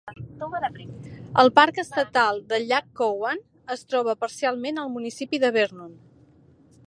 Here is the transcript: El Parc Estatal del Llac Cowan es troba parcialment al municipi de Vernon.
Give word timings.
El 1.43 1.51
Parc 1.59 1.77
Estatal 1.83 2.39
del 2.53 2.65
Llac 2.71 2.89
Cowan 3.01 3.45
es 3.77 3.85
troba 3.93 4.17
parcialment 4.25 4.83
al 4.85 4.93
municipi 4.97 5.43
de 5.47 5.55
Vernon. 5.61 5.95